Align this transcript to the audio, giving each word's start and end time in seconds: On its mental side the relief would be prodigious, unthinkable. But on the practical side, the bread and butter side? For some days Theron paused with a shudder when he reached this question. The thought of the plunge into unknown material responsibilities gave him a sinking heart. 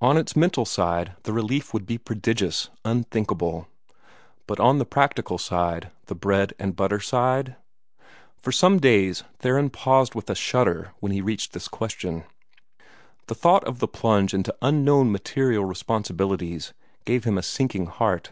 On 0.00 0.16
its 0.16 0.36
mental 0.36 0.64
side 0.64 1.16
the 1.24 1.32
relief 1.32 1.74
would 1.74 1.84
be 1.84 1.98
prodigious, 1.98 2.70
unthinkable. 2.84 3.66
But 4.46 4.60
on 4.60 4.78
the 4.78 4.84
practical 4.84 5.36
side, 5.36 5.90
the 6.06 6.14
bread 6.14 6.54
and 6.60 6.76
butter 6.76 7.00
side? 7.00 7.56
For 8.40 8.52
some 8.52 8.78
days 8.78 9.24
Theron 9.40 9.70
paused 9.70 10.14
with 10.14 10.30
a 10.30 10.36
shudder 10.36 10.92
when 11.00 11.10
he 11.10 11.20
reached 11.20 11.54
this 11.54 11.66
question. 11.66 12.22
The 13.26 13.34
thought 13.34 13.64
of 13.64 13.80
the 13.80 13.88
plunge 13.88 14.32
into 14.32 14.54
unknown 14.62 15.10
material 15.10 15.64
responsibilities 15.64 16.72
gave 17.04 17.24
him 17.24 17.36
a 17.36 17.42
sinking 17.42 17.86
heart. 17.86 18.30